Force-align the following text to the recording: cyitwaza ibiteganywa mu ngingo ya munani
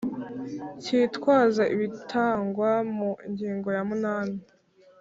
cyitwaza 0.81 1.63
ibiteganywa 1.73 2.71
mu 2.95 3.09
ngingo 3.31 3.69
ya 3.77 3.83
munani 3.89 4.37